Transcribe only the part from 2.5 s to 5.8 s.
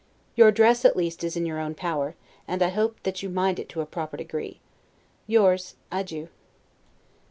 I hope that you mind it to a proper degree. Yours,